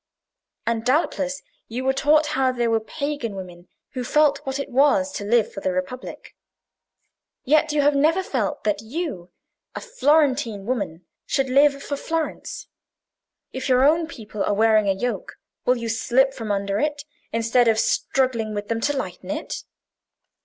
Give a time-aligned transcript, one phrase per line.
[0.65, 5.11] And doubtless you were taught how there were pagan women who felt what it was
[5.11, 6.33] to live for the Republic;
[7.43, 9.29] yet you have never felt that you,
[9.75, 12.65] a Florentine woman, should live for Florence.
[13.53, 15.35] If your own people are wearing a yoke,
[15.65, 19.65] will you slip from under it, instead of struggling with them to lighten it?